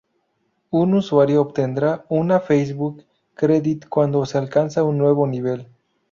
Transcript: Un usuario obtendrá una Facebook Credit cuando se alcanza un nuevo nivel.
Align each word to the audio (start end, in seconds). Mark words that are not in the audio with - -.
Un 0.71 0.95
usuario 0.95 1.41
obtendrá 1.41 2.07
una 2.09 2.39
Facebook 2.39 3.05
Credit 3.35 3.87
cuando 3.87 4.25
se 4.25 4.39
alcanza 4.39 4.83
un 4.83 4.97
nuevo 4.97 5.27
nivel. 5.27 5.67